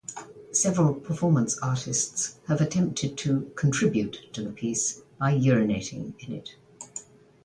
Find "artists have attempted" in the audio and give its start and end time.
1.59-3.19